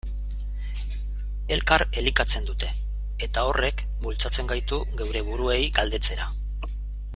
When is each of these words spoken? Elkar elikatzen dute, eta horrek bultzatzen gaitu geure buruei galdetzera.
Elkar 1.57 1.83
elikatzen 2.01 2.47
dute, 2.47 2.69
eta 3.27 3.45
horrek 3.51 3.85
bultzatzen 4.07 4.51
gaitu 4.55 4.83
geure 5.03 5.25
buruei 5.31 5.63
galdetzera. 5.79 6.31